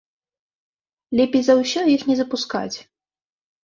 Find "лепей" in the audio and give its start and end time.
1.21-1.43